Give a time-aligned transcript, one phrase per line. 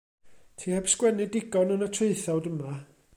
[0.59, 2.73] Ti heb sgwennu digon yn y traethawd yma.